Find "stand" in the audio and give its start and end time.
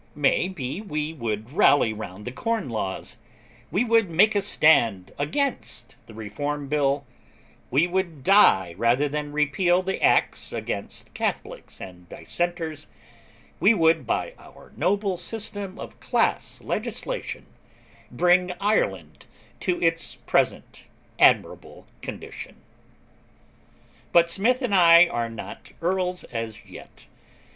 4.41-5.11